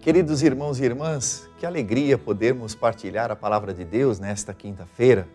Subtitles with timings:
[0.00, 5.26] Queridos irmãos e irmãs, que alegria podermos partilhar a palavra de Deus nesta quinta-feira.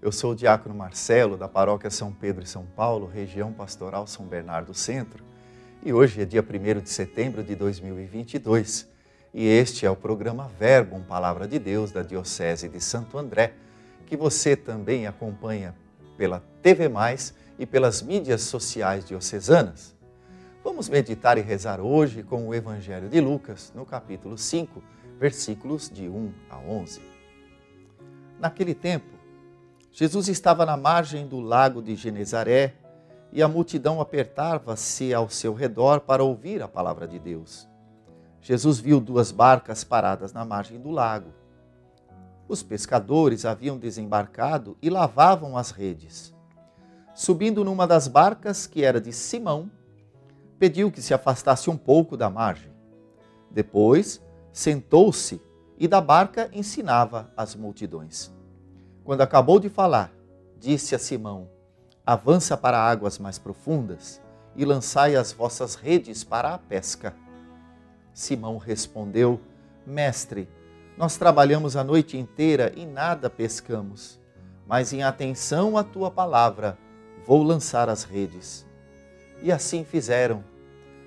[0.00, 4.26] Eu sou o diácono Marcelo, da paróquia São Pedro e São Paulo, região pastoral São
[4.26, 5.24] Bernardo Centro.
[5.82, 8.86] E hoje é dia 1 de setembro de 2022.
[9.32, 13.54] E este é o programa Verbo, Palavra de Deus, da Diocese de Santo André,
[14.06, 15.74] que você também acompanha
[16.18, 19.93] pela TV Mais e pelas mídias sociais diocesanas.
[20.64, 24.82] Vamos meditar e rezar hoje com o Evangelho de Lucas, no capítulo 5,
[25.18, 27.02] versículos de 1 a 11.
[28.40, 29.14] Naquele tempo,
[29.92, 32.76] Jesus estava na margem do lago de Genezaré
[33.30, 37.68] e a multidão apertava-se ao seu redor para ouvir a palavra de Deus.
[38.40, 41.30] Jesus viu duas barcas paradas na margem do lago.
[42.48, 46.34] Os pescadores haviam desembarcado e lavavam as redes.
[47.14, 49.70] Subindo numa das barcas, que era de Simão,
[50.64, 52.72] pediu que se afastasse um pouco da margem.
[53.50, 55.38] Depois, sentou-se
[55.78, 58.32] e da barca ensinava as multidões.
[59.04, 60.10] Quando acabou de falar,
[60.58, 61.50] disse a Simão:
[62.06, 64.22] Avança para águas mais profundas
[64.56, 67.14] e lançai as vossas redes para a pesca.
[68.14, 69.38] Simão respondeu:
[69.86, 70.48] Mestre,
[70.96, 74.18] nós trabalhamos a noite inteira e nada pescamos,
[74.66, 76.78] mas em atenção à tua palavra
[77.26, 78.64] vou lançar as redes.
[79.42, 80.42] E assim fizeram,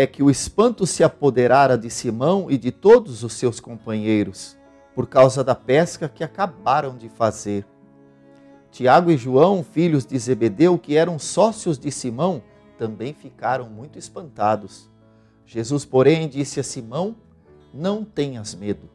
[0.00, 4.56] É que o espanto se apoderara de Simão e de todos os seus companheiros,
[4.94, 7.66] por causa da pesca que acabaram de fazer.
[8.70, 12.42] Tiago e João, filhos de Zebedeu, que eram sócios de Simão,
[12.78, 14.88] também ficaram muito espantados.
[15.44, 17.14] Jesus, porém, disse a Simão:
[17.70, 18.88] Não tenhas medo.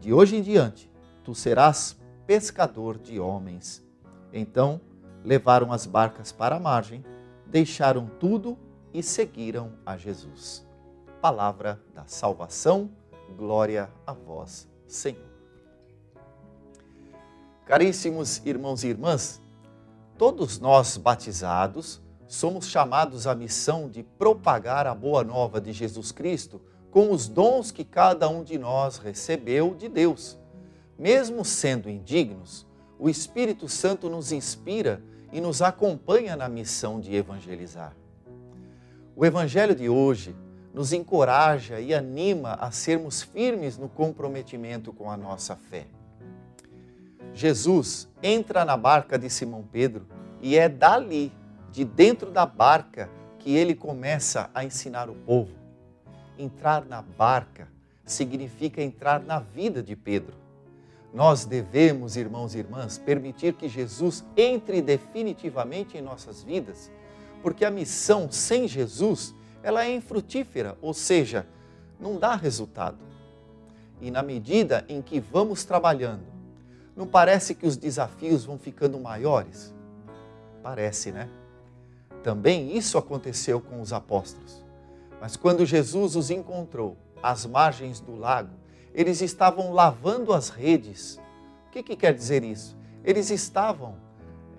[0.00, 0.90] De hoje em diante,
[1.22, 1.96] tu serás
[2.26, 3.86] pescador de homens.
[4.32, 4.80] Então,
[5.24, 7.04] levaram as barcas para a margem,
[7.46, 8.58] deixaram tudo
[8.92, 10.66] e seguiram a Jesus.
[11.20, 12.90] Palavra da salvação,
[13.36, 15.30] glória a vós, Senhor.
[17.66, 19.40] Caríssimos irmãos e irmãs,
[20.18, 26.60] todos nós batizados somos chamados à missão de propagar a boa nova de Jesus Cristo
[26.90, 30.38] com os dons que cada um de nós recebeu de Deus.
[30.98, 32.66] Mesmo sendo indignos,
[32.98, 35.02] o Espírito Santo nos inspira
[35.32, 37.96] e nos acompanha na missão de evangelizar.
[39.16, 40.34] O Evangelho de hoje
[40.72, 45.86] nos encoraja e anima a sermos firmes no comprometimento com a nossa fé.
[47.34, 50.06] Jesus entra na barca de Simão Pedro
[50.40, 51.32] e é dali,
[51.70, 55.52] de dentro da barca, que ele começa a ensinar o povo.
[56.38, 57.68] Entrar na barca
[58.04, 60.34] significa entrar na vida de Pedro.
[61.12, 66.90] Nós devemos, irmãos e irmãs, permitir que Jesus entre definitivamente em nossas vidas,
[67.42, 71.46] porque a missão sem Jesus, ela é infrutífera, ou seja,
[71.98, 72.98] não dá resultado.
[74.00, 76.24] E na medida em que vamos trabalhando,
[76.96, 79.74] não parece que os desafios vão ficando maiores?
[80.62, 81.28] Parece, né?
[82.22, 84.62] Também isso aconteceu com os apóstolos.
[85.20, 88.54] Mas quando Jesus os encontrou às margens do lago,
[88.94, 91.20] eles estavam lavando as redes.
[91.66, 92.76] O que, que quer dizer isso?
[93.04, 93.94] Eles estavam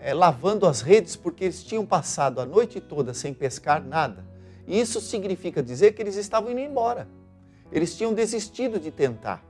[0.02, 4.26] é, lavando as redes porque eles tinham passado a noite toda sem pescar nada.
[4.68, 7.08] E isso significa dizer que eles estavam indo embora.
[7.72, 9.44] Eles tinham desistido de tentar.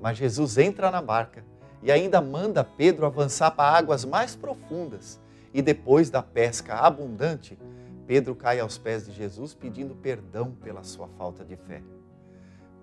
[0.00, 1.44] Mas Jesus entra na barca
[1.82, 5.20] e ainda manda Pedro avançar para águas mais profundas.
[5.52, 7.58] E depois da pesca abundante,
[8.06, 11.82] Pedro cai aos pés de Jesus pedindo perdão pela sua falta de fé.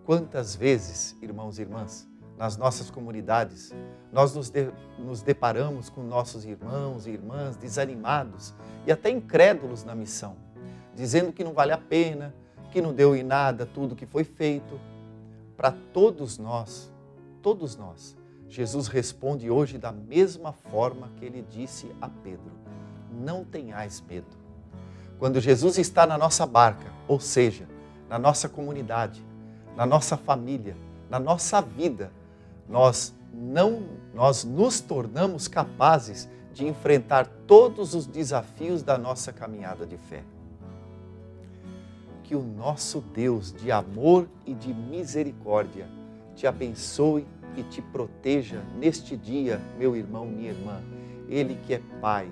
[0.05, 2.07] Quantas vezes, irmãos e irmãs,
[2.37, 3.73] nas nossas comunidades,
[4.11, 4.69] nós nos, de,
[4.99, 8.53] nos deparamos com nossos irmãos e irmãs desanimados
[8.85, 10.37] e até incrédulos na missão,
[10.95, 12.33] dizendo que não vale a pena,
[12.71, 14.79] que não deu em nada tudo que foi feito.
[15.55, 16.91] Para todos nós,
[17.41, 18.15] todos nós,
[18.47, 22.51] Jesus responde hoje da mesma forma que ele disse a Pedro:
[23.11, 24.37] Não tenhais medo.
[25.17, 27.67] Quando Jesus está na nossa barca, ou seja,
[28.07, 29.25] na nossa comunidade,
[29.75, 30.77] na nossa família,
[31.09, 32.11] na nossa vida,
[32.69, 39.95] nós não nós nos tornamos capazes de enfrentar todos os desafios da nossa caminhada de
[39.95, 40.23] fé.
[42.23, 45.87] Que o nosso Deus de amor e de misericórdia
[46.35, 50.81] te abençoe e te proteja neste dia, meu irmão, minha irmã.
[51.29, 52.27] Ele que é Pai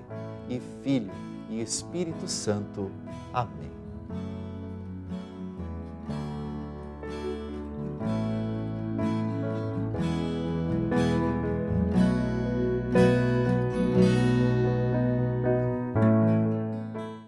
[0.50, 1.12] e Filho
[1.50, 2.90] e Espírito Santo.
[3.32, 3.75] Amém.